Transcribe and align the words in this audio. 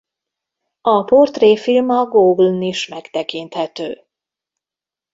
A 0.81 1.03
portréfilm 1.03 1.89
a 1.89 2.05
Google-n 2.05 2.61
is 2.61 2.87
megtekinthető. 2.87 4.03